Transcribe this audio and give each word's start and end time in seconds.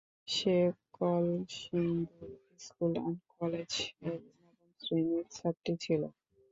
Say 0.27 0.55
Kalsindur 0.95 2.31
school 2.59 2.93
and 2.97 3.19
কলেজের 3.31 4.19
নবম 4.35 4.69
শ্রেণির 4.79 5.25
ছাত্রী 5.35 5.73
ছিল। 5.83 6.01